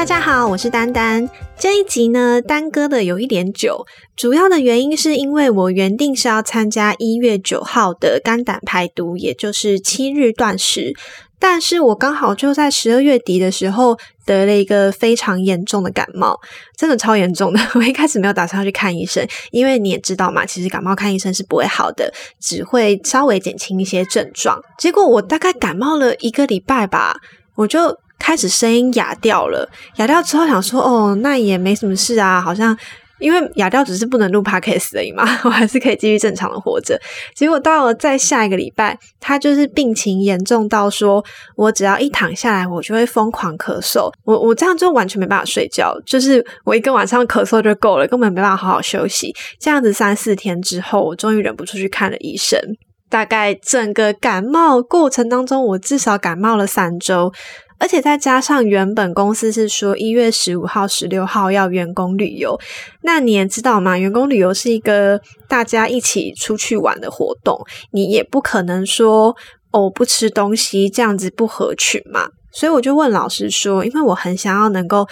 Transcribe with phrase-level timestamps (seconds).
[0.00, 1.28] 大家好，我是丹丹。
[1.58, 3.84] 这一集呢，耽搁的有一点久，
[4.16, 10.94] 主要的原因是因为我原定是要参加一月九号的肝胆排毒，也就是七日断食，
[11.38, 16.40] 但是我刚好就在十二月底的时候得了一个非常严重的感冒，
[16.78, 17.60] 真的超严重的。
[17.76, 22.10] 我一开始没有打算要去看医生，因为你也知道嘛，其实感冒看医生是不会好的，
[22.40, 24.58] 只会稍微减轻一些症状。
[24.78, 27.16] 结果我大概感冒了一个礼拜吧，
[27.56, 27.98] 我就。
[28.20, 32.76] 开始声音哑掉了，哑掉之后想说，哦，那也没什么事啊，好像
[33.18, 36.98] 因为哑掉只是不能录 podcast 而已嘛， 我还是可以继续正常的活着。
[37.34, 41.22] 结果到了再下一个礼拜，他就是病情严重到说，
[41.56, 49.34] 我只要一躺下来，我就会疯狂咳嗽，我我这样就完全没办法睡觉，就是我一个晚上咳嗽就够了，根本没办法好好休息。
[49.58, 52.58] 这样子三四天之后，我终于忍不住去看了医生。
[53.10, 57.32] 大概整个感冒过程当中，我至少感冒了三周。
[57.80, 62.56] 而且再加上原本公司是说一月十五号、十六号要员工旅游，
[63.02, 67.58] 那你也知道嘛，员工旅游是一个大家一起出去玩的活动，
[67.90, 69.34] 你也不可能说
[69.72, 72.28] 哦不吃东西这样子不合群嘛。
[72.52, 75.06] 所以我就问老师说，因为我很想要能够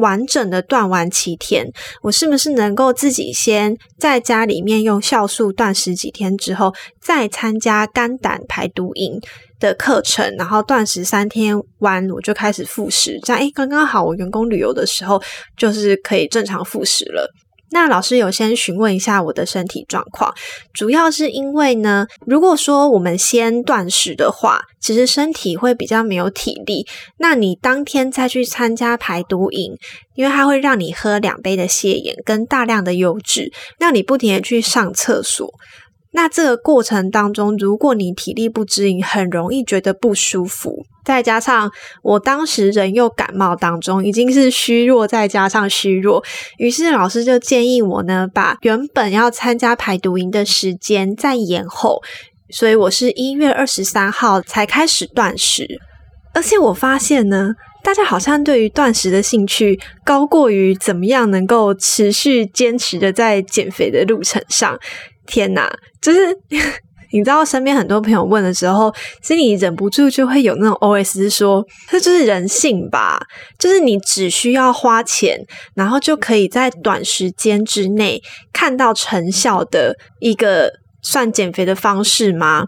[0.00, 1.66] 完整的断完七天，
[2.02, 9.20] 我是不是能够自己先在家里面用酵素断十几天之后，再参加肝胆排毒营？
[9.60, 15.22] 的课程，然后断食三天完，我就开始复食，这样诶刚刚好，我员工旅游的时候
[15.56, 17.30] 就是可以正常复食了。
[17.72, 20.34] 那老师有先询问一下我的身体状况，
[20.74, 26.84] 主要是因为呢，如果说我们先断食的话，其实身体会比较没有体力。
[27.18, 29.76] 那你当天再去参加排毒营，
[30.16, 35.48] 因为它会让你喝两杯的泻盐跟大量的油脂，让你不停的去上厕所。
[36.12, 40.84] 那这个过程当中，如果你体力不支，你很容易觉得不舒服。
[41.04, 41.70] 再加上
[42.02, 46.22] 我当时人又感冒当中，已经是虚弱，再加上虚弱，
[46.58, 52.00] 于是老师就建议我呢，把原本要参加排毒营的时间再延后。
[52.50, 55.66] 所以我是一月二十三号才开始断食，
[56.34, 64.76] 而且我发现呢，大家好像对于断食的兴趣高过于怎么样能够持续坚持的在减肥的路程上。
[65.30, 65.70] 天哪，
[66.02, 66.18] 就是
[67.12, 68.92] 你知道，身边很多朋友问的时候，
[69.22, 73.20] 心里忍不住就会有那种 OS 说：“这就是人性吧？
[73.58, 75.38] 就是你只需要花钱，
[75.74, 78.20] 然后就可以在短时间之内
[78.52, 82.66] 看到成效的一个算减肥的方式吗？”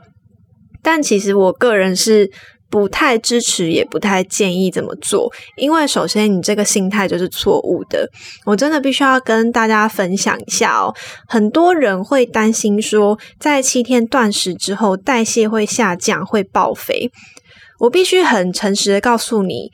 [0.83, 2.31] 但其实我个人是。
[2.73, 8.09] 不太支持，也不太建议这么做，因为首先你这个心态就是错误的。
[8.47, 10.95] 我真的必须要跟大家分享一下哦，
[11.29, 17.11] 很多人会担心说，在七天断食之后代谢会下降，会爆肥。
[17.81, 19.71] 我必须很诚实的告诉你，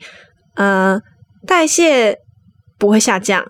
[0.55, 0.99] 呃，
[1.47, 2.17] 代谢
[2.77, 3.45] 不会下降，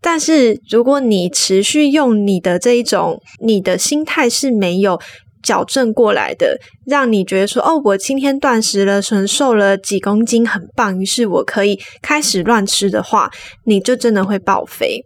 [0.00, 4.98] 但是如果你持续用你的这一种，你的心态是没有。
[5.44, 10.98] 矫正过来的，让你觉得说哦，我今天断食了，纯瘦了几公斤，很棒。
[10.98, 13.30] 于是我可以开始乱吃的话，
[13.64, 15.04] 你就真的会爆肥。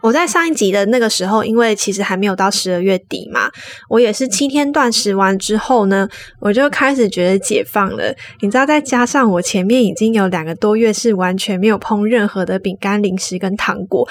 [0.00, 3.50] 我在上一集的那个时候，因为其实还没有到十二月底嘛，
[3.88, 8.14] 我也是七天断食完之后呢，我就开始觉得解放了。
[8.40, 14.08] 你知道，再加上我前面已经有两个多月是完全没有碰任何的饼干、零食跟糖果，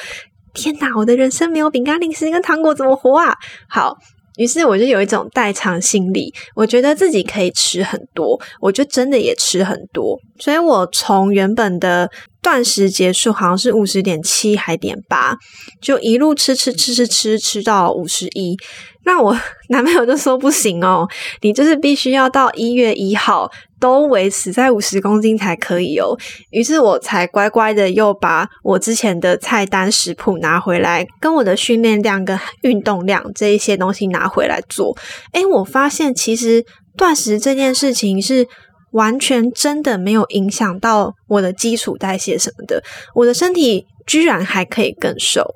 [0.53, 3.33] 天哪，我的人生没有饼干、零食跟糖果怎么活啊？
[3.69, 3.95] 好。
[4.37, 10.17] 于是我就有一种代偿心理，我觉得自己可以吃很多，我就真的也吃很多。
[10.39, 12.09] 所以我从原本的
[12.47, 15.35] 断食结束，好像是五十点七还点八，
[15.81, 18.55] 就一路吃吃吃吃吃吃到五十一。
[19.03, 19.37] 那我
[19.67, 21.05] 男朋友就说不行哦，
[21.41, 26.15] 你就是必须要到一月一号都维持在五十公斤才可以哦。
[26.51, 34.97] 于是我才乖乖的又把我之前的菜单食谱拿回来，跟我的训练量跟运动量这一些东西拿回来做。
[35.33, 36.65] 诶，我发现其实
[36.95, 38.47] 断食这件事情是
[38.91, 42.83] 完全真的没有影响到我的基础代谢什么的，
[43.15, 45.55] 我的身体居然还可以更瘦。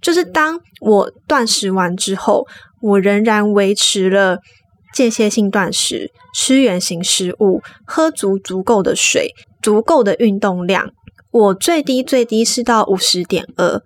[0.00, 2.46] 就是当我断食完之后。
[2.86, 4.40] 我仍然维持了
[4.94, 9.30] 间歇性断食，吃原形食物，喝足足够的水，
[9.62, 10.90] 足够的运动量。
[11.30, 13.80] 我最低最低是到五十点二，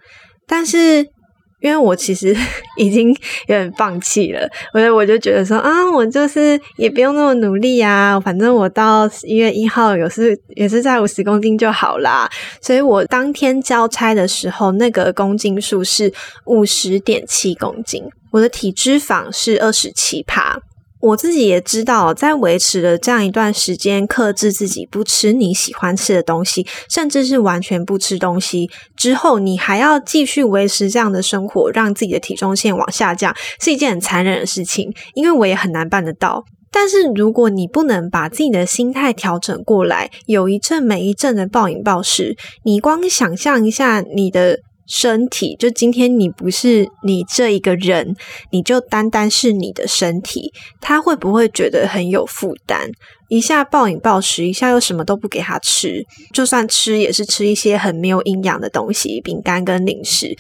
[0.49, 1.11] 但是。
[1.60, 2.37] 因为我其实
[2.78, 3.16] 已经有
[3.46, 12.31] 点放弃了，所以我就觉得说啊，我就是也不用那么努力啊，反正我到一月一号有是也是在五十公斤就好啦。
[12.60, 16.12] 所以我当天交差的时候，那个公斤数是
[16.44, 20.60] 五十点七公斤，我的体脂肪是二十七帕。
[21.00, 34.93] 我自己也知道，在维持了这样一段时间，克制自己不吃你喜欢吃的东西，甚至是完全不吃东西之后，你还要继续维持这样的生活，让自己的体重线往下降，是一件很残忍的事情。
[35.15, 36.45] 因为我也很难办得到。
[36.71, 44.61] 但是如果你不能把自己的心态调整过来，有一阵没一阵的暴饮暴食，你光想象一下你的。
[44.88, 48.17] 身体，就今天你不是你这一个人，
[48.50, 52.90] 你就单单是你的身体，他会不会觉得很有负担？
[53.29, 56.02] 一下暴饮暴食，一下又什么都不给他吃，
[56.32, 60.35] 就算吃也是吃一些很没有营养的东西，饼干跟零食。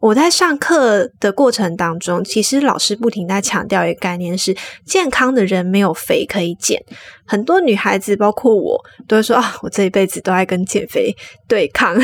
[0.00, 4.54] 我在上课的过程当中，其实老师不停在强调一个概念：是
[4.84, 6.78] 健康的人没有肥可以减。
[7.26, 8.78] 很多女孩子，包括我，
[9.08, 11.16] 都会说啊，我这一辈子都在跟减肥
[11.48, 11.96] 对抗。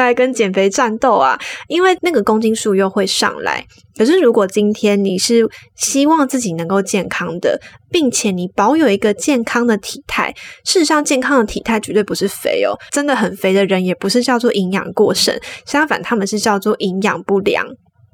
[0.00, 1.38] 在跟减肥战斗啊，
[1.68, 3.64] 因为那个公斤数又会上来。
[3.96, 7.60] 可是如果今天你是希望自己能够健康的，
[7.90, 17.64] 并且你保有一个健康的体态，事实上健康的体态绝对不是肥哦，真的很肥的人也不是叫做营养过剩，相反他们是叫做营养不良。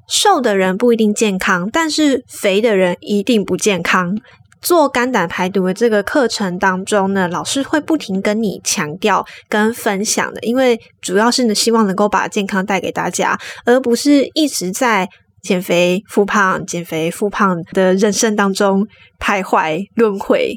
[0.07, 4.17] 瘦的人不一定健康，但是肥的人一定不健康。
[4.61, 15.09] 做肝胆排毒的这个课程当中呢，老师会不停跟你强调跟分享的，因为主要是呢希望能够把健康带给大家，而不是一直在
[15.41, 18.85] 减肥复胖、减肥复胖的人生当中
[19.19, 20.55] 徘徊轮回。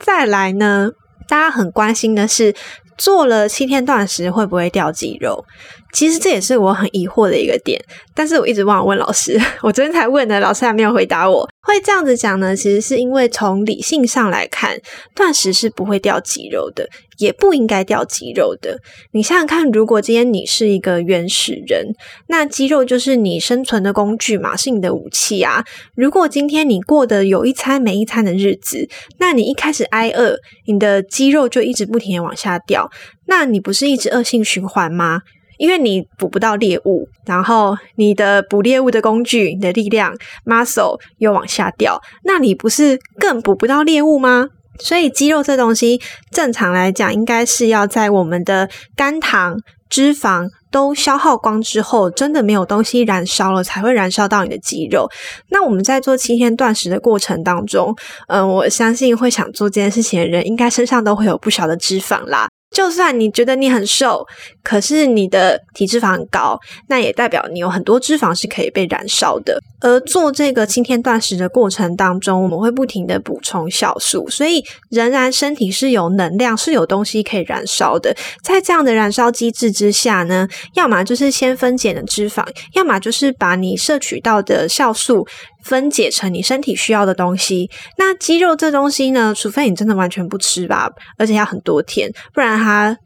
[0.00, 0.88] 再来呢，
[1.28, 2.54] 大家很关心的是，
[2.96, 5.44] 做了七天断食会不会掉肌肉？
[5.92, 7.80] 其实这也是我很疑惑的一个点，
[8.14, 11.48] 但是我一直忘了问老师， 我昨天才问的，老师还没有回答我。
[11.64, 14.78] 会这样子讲呢，其实是因为从理性上来看，
[15.14, 16.88] 断食是不会掉肌肉的，
[17.18, 18.78] 也不应该掉肌肉的。
[19.12, 21.94] 你想想看，如果今天你是一个原始人，
[22.28, 25.64] 那肌肉就是你生存的工具嘛，是你的武器啊。
[25.94, 28.88] 如果今天你过得有一餐没一餐的日子，
[29.18, 32.90] 那你一开始挨饿，你的肌肉就一直不停的往下掉，
[33.26, 35.22] 那你不是一直恶性循环吗？
[35.58, 40.14] 因为你捕不到猎物，然后你的捕猎物的工具、你的力量
[40.44, 44.46] muscle 又往下掉，那你不是更捕不到猎物吗？
[44.80, 46.00] 所以肌肉这东西，
[46.32, 49.56] 正常来讲，应该是要在我们的肝糖、
[49.88, 55.08] 脂肪都消耗光之后，真的没有东西燃烧了，才会燃烧到你的肌肉。
[55.50, 57.94] 那我们在做七天断食的过程当中，
[58.26, 62.48] 嗯，我相信会想做这件事情的人，应该身上都会有不少的脂肪啦。
[62.74, 64.26] 就算你觉得你很瘦，
[64.64, 69.60] 可是你的体脂肪很高，那也代表你有很多脂肪是可以被燃烧的。
[69.80, 78.16] 而做这个七天断食的过程当中，我们会不停的补充酵素，所以仍然身体是有能量，是有东西可以燃烧的。
[78.42, 85.24] 在这样的燃烧机制之下呢，要么就是先分解的脂肪，要么就是把你摄取到的酵素。
[85.64, 87.68] 分解成你身体需要的东西。
[87.98, 89.34] 那肌肉这东西呢？
[89.36, 90.88] 除非你真的完全不吃吧，
[91.18, 92.96] 而且要很多天，不然它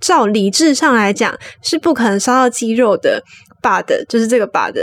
[0.00, 3.22] 照理智上来讲是不可能烧到肌肉的。
[3.60, 4.74] But 就是这个 But，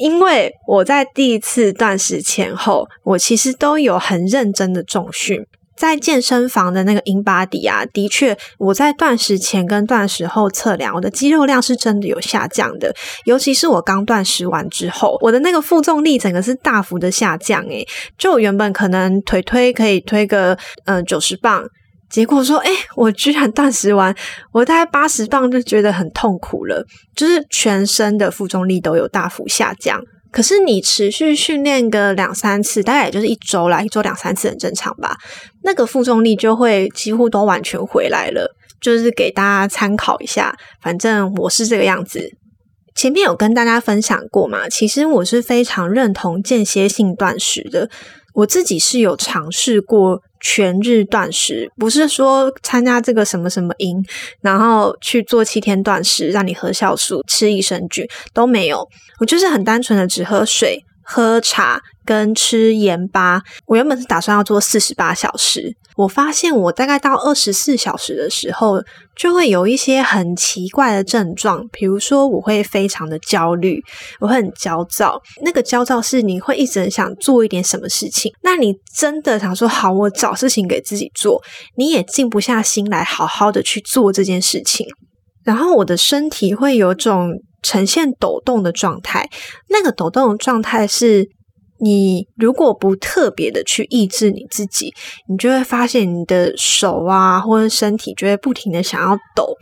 [0.00, 5.46] 因为我在第一次断食前后，我其实都有很认真的重训。
[5.78, 12.92] 在健身房的那个 in body 啊，的确，我在断食前跟断食后测量，我的肌肉量是真的有下降的。
[13.24, 17.62] 尤其是我刚断食完之后，我的那个负重力整个是大幅的下降。
[17.66, 17.86] 诶，
[18.18, 21.64] 就原本可能腿推可以推个嗯九十磅，
[22.10, 24.12] 结果说，诶，我居然断食完，
[24.52, 30.00] 我大概八十磅就觉得很痛苦了，就是全身的负重力都有大幅下降。
[30.30, 35.16] 可是你持续训练个两三次，大概也就是一周啦，一周两三次很正常吧。
[35.62, 40.54] 那个负重力就会几乎都完全回来了，就是给大家参考一下。
[40.82, 42.30] 反正我是这个样子。
[42.94, 47.88] 前面有跟大家分享过嘛，其实我是非常认同间歇性断食的。
[48.38, 54.00] 我自己是有尝试过全日断食，不是说参加这个什么什么营，
[54.40, 58.88] 然后去做七天断食，让你喝酵素、吃益生菌都没有。
[59.18, 63.42] 我就是很单纯的只喝水、喝茶跟吃盐巴。
[63.66, 65.74] 我原本是打算要做四十八小时。
[65.98, 68.80] 我发现我大概到二十四小时的时候，
[69.16, 73.82] 就会有一些很奇怪的症状，比如说我会非常的焦虑，
[74.20, 75.20] 我会很焦躁。
[75.42, 81.42] 那个焦躁是你会一直想做一点什么事情，那你真的想说好，我找事情给自己做，
[81.76, 84.86] 你也静不下心来好好的去做这件事情。
[85.42, 87.32] 然后我的身体会有种
[87.64, 89.28] 呈现抖动的状态，
[89.68, 91.28] 那个抖动的状态是。
[91.80, 94.92] 你如果不特别的去抑制你自己，
[95.28, 99.56] 你就会发现你的手啊或者身体就会不停的想要抖，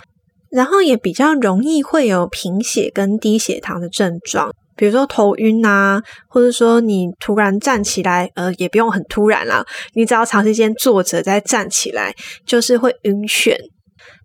[0.51, 4.51] 然后也比较容易会有贫血跟低血糖的症状。
[4.79, 13.57] 比如说头晕啊，或者说你突然站起来，呃，也不用很突然啦，你只要长时间坐着再站起来，就是会晕眩。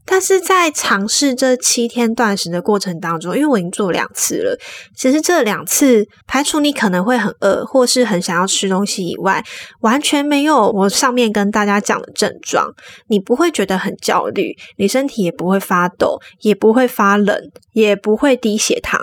[0.04, 4.58] 但是在尝试这七天断食的过程当中，因为我已经做两次了，
[4.96, 9.42] 其实这两次排除你可能会很饿或是很想要吃东西以外，
[9.82, 12.68] 完全没有我上面跟大家讲的症状。
[13.08, 17.38] 你不会觉得很焦虑，你身体也不会发抖，也不会发冷，
[17.74, 19.00] 也不会低血糖。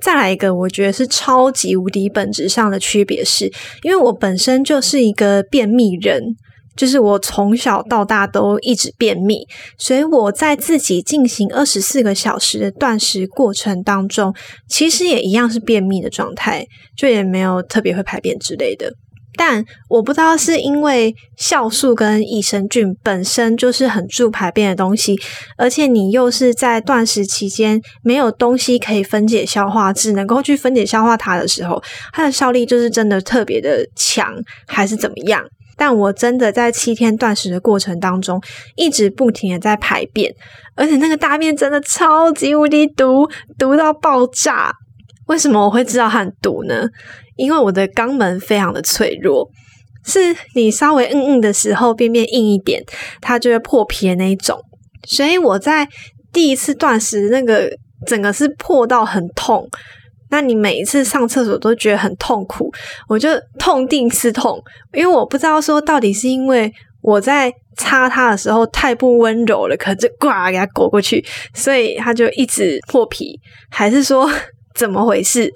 [0.00, 3.44] 再来一个，我觉得是超级无敌本质上的区别，是
[3.82, 6.34] 因为我本身就是一个便秘人。
[6.76, 9.46] 就是我从小到大都一直便秘，
[9.78, 14.34] 所以我在自己进行二十四个小时的断食过程当中，
[14.68, 18.92] 其实也一样是便秘的状态，就也没有特别会排便之类的。
[19.34, 25.16] 但我不知道是因为酵素跟益生菌本身就是很助排便的东西，
[25.56, 34.34] 而且你又是在断食期间没有东西可以分解消化，只能够去分解消化它的时候，它的效力就是真的特别的强，
[34.66, 35.42] 还是怎么样？
[35.84, 38.40] 但我真的在七天断食的过程当中，
[38.76, 40.32] 一直不停的在排便，
[40.76, 44.72] 而且那个大便真的超级无敌毒，毒到爆炸。
[45.26, 46.86] 为什么我会知道它很毒呢？
[47.34, 49.50] 因为我的肛门非常的脆弱，
[50.06, 50.20] 是
[50.54, 52.80] 你稍微硬硬的时候，便便硬一点，
[53.20, 54.60] 它就会破皮的那一种。
[55.08, 55.88] 所以我在
[56.32, 59.68] 第一次断食，那个整个是破到很痛。
[60.32, 62.72] 那你每一次上厕所都觉得很痛苦，
[63.06, 64.58] 我就痛定思痛，
[64.94, 66.72] 因为我不知道说到底是因为
[67.02, 71.22] 我在擦它的时候太不温柔了，可就呱给它裹过去，
[71.52, 73.38] 所以它就一直破皮，
[73.70, 74.26] 还是说
[74.74, 75.52] 怎么回事？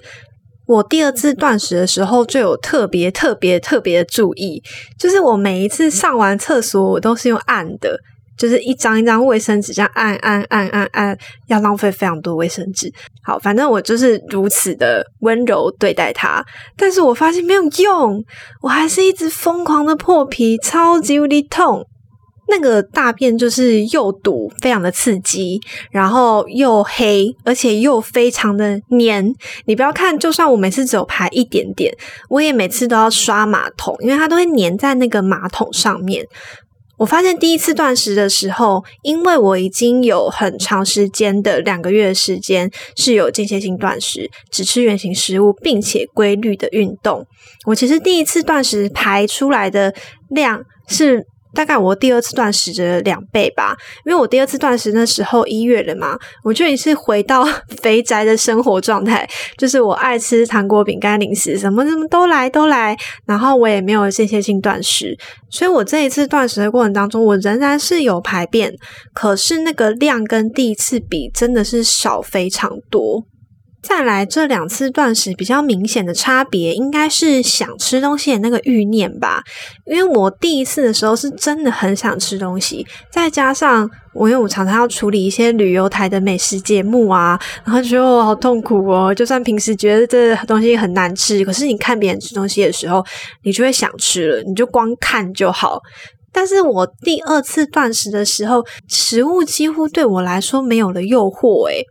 [0.67, 4.61] 我第二次断食的时候就有特别特别特别的注意，
[4.99, 7.99] 就是我每一次上完厕所，我都是用按的。
[8.37, 11.17] 就是一张一张卫生纸这样按按按按按，
[11.47, 12.91] 要浪费非常多卫生纸。
[13.23, 16.45] 好，反正我就是如此的温柔对待它，
[16.77, 18.23] 但是我发现没有用，
[18.61, 21.85] 我还是一直疯狂的破皮，超级无敌痛。
[22.49, 25.59] 那个大便就是又堵，非常的刺激，
[25.91, 29.33] 然后又黑，而且又非常的黏。
[29.65, 31.93] 你不要看，就算我每次只有排一点点，
[32.29, 36.25] 我也每次都要刷马桶，因为它都会粘在那个马桶上面。
[36.97, 47.25] 我发现第一次断食的时候，因为我已经有很长时间的两个月的时间是有间歇性断食，只吃原形食物，并且规律的运动。
[47.65, 49.93] 我其实第一次断食排出来的
[50.29, 51.25] 量是。
[51.57, 57.43] 大概我第二次断食的两倍吧，因为我第二次断食那时候一月了嘛，我就也是回到
[57.81, 62.95] 肥宅的生活状态， 就是我爱吃糖果、饼干、零食，什么什么都来都来，
[63.25, 65.17] 然后我也没有间歇性断食，
[65.49, 68.71] 所以我这一次断食的过程当中，我仍然是有排便，
[69.15, 73.23] 可是那个量跟第一次比真的是少非常多。
[73.87, 79.41] 再来，这两次断食比较明显的差别，应该是想吃东西的那个欲念吧。
[79.85, 89.15] 因为我第一次的时候是真的很想吃东西，再加上我因为我常常要处理一些旅游台的美食节目啊，然后觉得我好痛苦哦。
[89.15, 93.01] 就算平时觉得这东西很难吃，可是你看别人吃东西的时候，
[93.43, 95.79] 你就会想吃了，你就光看就好。
[96.33, 101.85] 但是我第二次断食的时候，食物几乎对我来说没有了诱惑，诶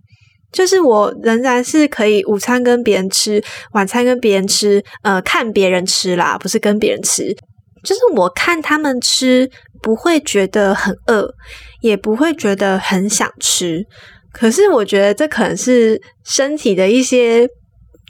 [0.52, 7.34] 就是我仍然是可以午餐跟别人吃，晚餐跟别人吃，呃，看别人吃啦，不是跟别人吃。
[7.84, 9.50] 就是我看他们吃，
[9.82, 11.28] 不会觉得很饿，
[11.80, 13.84] 也不会觉得很想吃。
[14.32, 17.48] 可是我觉得这可能是身体的一些。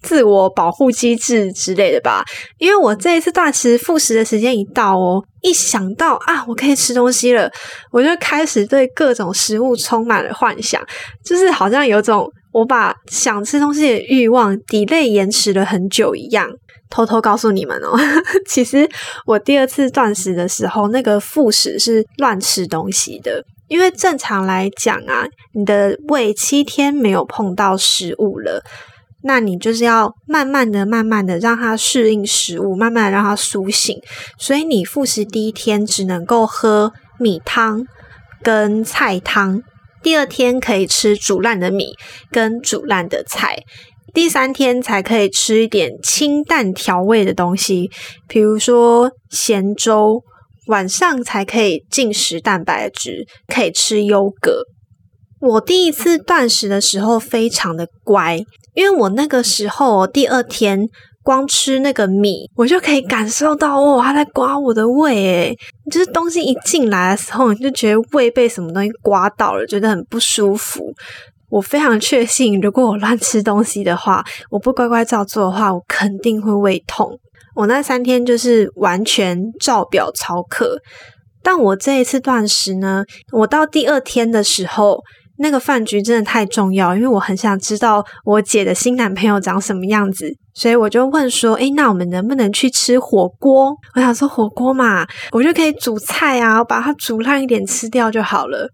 [0.03, 2.23] 自我保护机制之类的吧，
[2.59, 7.51] 因为我这一次断食复食的时间一到哦，一想到啊，我可以吃东西了，
[7.91, 10.83] 我就开始对各种食物充满了幻想，
[11.25, 16.49] 就是好像有种我把想吃东西的欲望 delay 延迟了很久一样。
[16.89, 17.99] 偷偷告诉你们哦，
[18.47, 18.89] 其实
[19.27, 28.63] 我第二次断食的时候，那个复食是乱吃东西的，因为正常来讲啊，你的胃七天没有碰到食物了。
[29.27, 33.99] 那你就是要慢慢的、慢慢的让它适应食物，慢慢的让它苏醒。
[34.39, 37.85] 所以你复食第一天只能够喝米汤
[38.43, 39.61] 跟菜汤，
[40.03, 41.95] 第二天可以吃煮烂的米
[42.31, 43.65] 跟煮烂的菜，
[44.15, 47.91] 第三天才可以吃一点清淡调味的东西，
[48.29, 50.23] 比如说咸粥。
[50.69, 54.65] 晚上才可以进食蛋白质，可以吃优格。
[55.41, 58.41] 我第一次断食的时候非常的乖。
[58.77, 60.87] 因为我那个时候第二天
[61.23, 65.59] 光吃那个米，我就可以感受到哦，它在刮我的胃，诶
[65.91, 70.93] 就是东西一进来的时候，你就觉得胃被什么东西刮到了，觉得很不舒服。
[71.49, 77.19] 我非常确信，如果我乱吃东西的话，我不乖乖照做的话，我肯定会胃痛。
[77.55, 80.79] 我那三天就是完全照表操课，
[81.43, 85.01] 但我这一次断食呢，我到第二天的时候，
[85.39, 98.69] 那个饭局真的太重要，因为我很想知道我姐的新男朋友长什么样子，所以我就问说：“诶，那我们能不能去吃火锅？”我想说火锅嘛，我就可以煮菜啊，我把它煮烂一点吃掉就好了。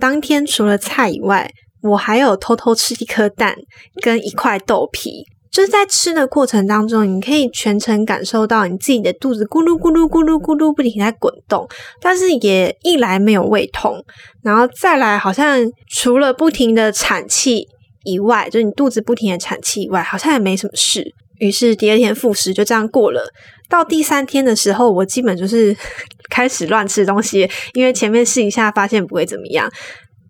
[0.00, 1.50] 当天除了菜以外，
[1.82, 3.54] 我还有偷偷吃一颗蛋
[4.02, 5.24] 跟一块豆皮。
[5.54, 11.64] 就是在吃的过程当中，你可以全程感受到你自己的肚子咕噜咕噜咕噜咕噜不停在滚动，
[12.00, 14.04] 但是也一来没有胃痛，
[14.42, 17.68] 然后再来好像除了不停的产气
[18.02, 21.14] 以外，就是你肚子不停的产气以外，好像也没什么事。
[21.38, 23.24] 于是第二天复食就这样过了。
[23.68, 25.76] 到第三天的时候，我基本就是
[26.30, 29.70] 开始乱吃东西，因为前面试一下发现不会怎么样。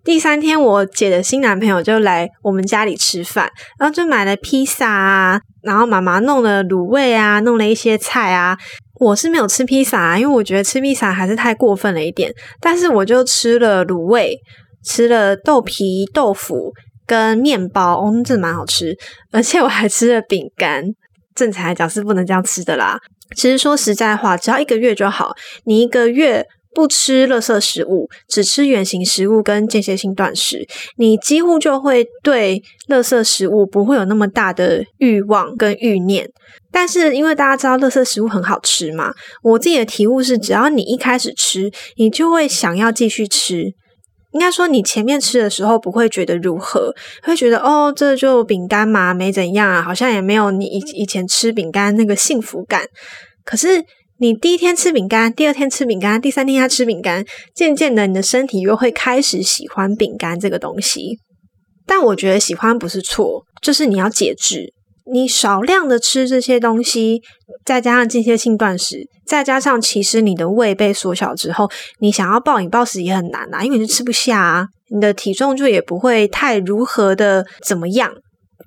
[0.04, 8.54] 第三天，我姐的新男朋友就来我们家里吃饭，然后就买了披萨啊，然后妈妈弄了卤味啊，弄了一些菜啊。
[9.00, 12.30] 我是没有吃披萨，因为我觉得吃披萨还是太过分了一点。
[12.60, 14.38] 但是我就吃了卤味，
[14.84, 16.70] 吃了豆皮、豆腐
[17.06, 18.94] 跟面包，哦，这蛮好吃。
[19.32, 20.84] 而且我还吃了饼干。
[21.34, 22.98] 正常来讲是不能这样吃的啦。
[23.34, 25.30] 其实说实在话，只要一个月就好，
[25.64, 26.44] 你一个月。
[26.74, 30.66] 不吃垃圾食物，只吃原形食物跟间歇性断食，
[30.96, 36.28] 你几乎就会对垃圾食物不会有那么大的欲望跟欲念。
[36.72, 39.12] 但是因为大家知道垃圾食物很好吃嘛，
[39.42, 43.72] 我自己的体悟是，只要你一开始吃，你就会想要继续吃。
[44.32, 52.86] 应该说，你前面吃的时候不会觉得如何，会觉得哦，这就饼干嘛，没怎样啊，好像也没有你以以前吃饼干那个幸福感。
[53.44, 53.84] 可是。
[54.18, 61.18] 你第一天吃饼干，第二天吃饼干，第三天要吃饼干，渐渐的，你的身体又会开始喜欢饼干这个东西。
[61.84, 64.72] 但我觉得喜欢不是错，就是你要节制，
[65.12, 67.20] 你少量的吃这些东西，
[67.64, 71.68] 再加上间歇性断食，再加上其实你的胃被缩小之后，
[71.98, 78.12] 你想要暴饮暴食也很难啊，因为你吃不下啊，你的体重就也不会太如何的怎么样。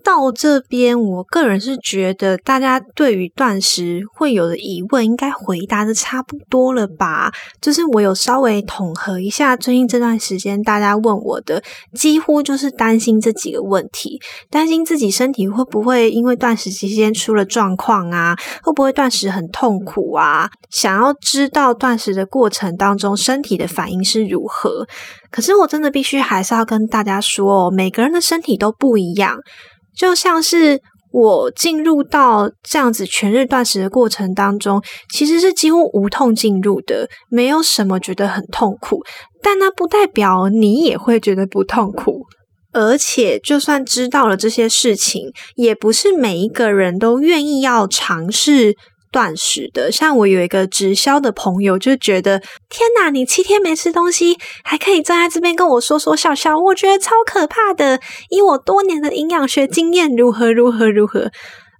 [0.07, 7.29] 到这边，我个人是觉得大家对于断食会有的疑问，应该回答的差不多了吧？
[7.59, 11.61] 就是我有稍微统合一下最近这段时间大家问我的，
[11.93, 14.17] 几乎就是担心这几个问题：
[14.49, 18.33] 担心自己身体会不会因为断食期间出了状况啊？
[18.63, 20.49] 会不会断食很痛苦啊？
[20.69, 24.87] 想要知道断食的过程当中身体的反应是如何？
[25.29, 29.37] 可是我真的必须还是要跟大家说，哦每个人的身体都不一样。
[29.97, 30.79] 就像是
[31.11, 34.81] 我进入到这样子全日断食的过程当中，
[35.11, 39.01] 其实是几乎无痛进入的，没有什么觉得很痛苦。
[39.41, 42.25] 但那不代表你也会觉得不痛苦，
[42.73, 48.75] 而且就算知道了这些事情，也不是每一个人都愿意要尝试。
[49.11, 52.39] 断食的，像我有一个直销的朋友，就觉得
[52.69, 57.99] 天哪，你七天没吃东西，还可以站在这边跟我说说笑笑，我觉得超可怕的。
[58.29, 61.31] 以我多年的营养学经验，如何如何如何？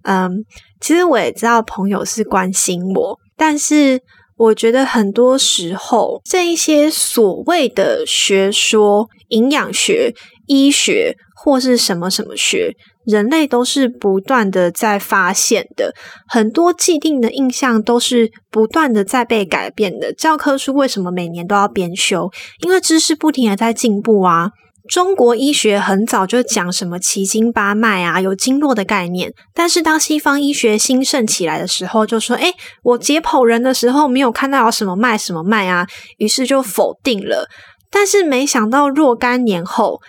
[0.04, 0.46] 嗯，
[0.80, 4.00] 其实我也知道朋友是关心我，但是
[4.38, 10.13] 我觉得很多时候这一些所谓的学说、营养学、
[10.46, 12.74] 医学或是什么什么学。
[13.08, 15.93] 人类都是不断的在发现的，
[16.28, 20.12] 很多既定的印象都是不断的在被改变的。
[20.12, 22.30] 教科书为什么每年都要编修？
[22.65, 24.50] 因为知识不停的在进步啊。
[24.89, 29.32] 中国医学很早就讲什么奇经八脉啊，有经络的概念。
[29.54, 35.88] 但是当西方医学兴盛起来的时候，就说：“哎，我解剖人的时候没有看到有什么脉什么脉啊。”
[36.20, 37.48] 于是就否定了。
[37.89, 40.02] 但是没想到若干年后。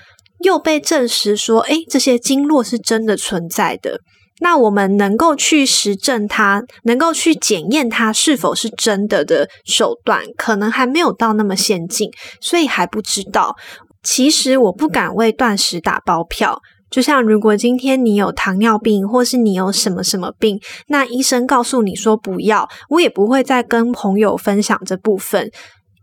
[0.44, 4.00] 又被证实说，哎，这些经络是真的存在的。
[4.40, 12.08] 那我们能够去实证它，能够去检验它是否是真的的手段，可能还没有到那么先进，
[12.40, 13.56] 所以还不知道。
[14.04, 16.60] 其实我不敢为断食打包票。
[16.88, 25.50] 就像如果今天你有糖尿病，或是你有什么什么病，那医生告诉你说不要，我也不会再跟朋友分享这部分。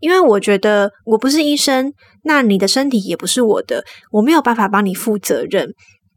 [0.00, 1.92] 因为我觉得我不是医生，
[2.24, 5.74] 那你的身体也不是我的，我没有办法帮你负责任。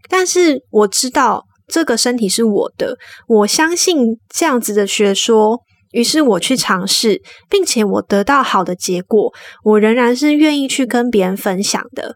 [0.09, 5.61] 但是我知道这个身体是我的，我相信这样子的学说，
[5.91, 12.15] 于是我去尝试，并且我得到好的结果，我仍然是愿意去跟别人分享的。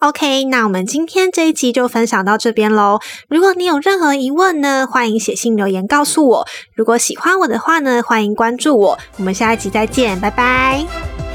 [0.00, 3.00] OK，那我们今天这一集就分享到这边喽。
[3.28, 6.46] 如果你有任何疑问呢，欢迎写信留言告诉我。
[6.74, 8.98] 如果喜欢我的话呢，欢迎关注我。
[9.16, 11.27] 我们下一集再见，拜拜。